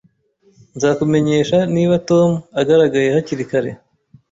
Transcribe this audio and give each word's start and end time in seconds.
Nzakumenyesha 0.75 1.57
niba 1.75 1.95
Tom 2.09 2.29
agaragaye 2.61 3.07
hakiri 3.15 3.43
kare 3.51 3.71